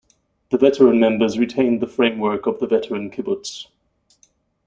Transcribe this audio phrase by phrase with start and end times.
[0.49, 3.67] The veteran members retained the framework of the veteran kibbutz.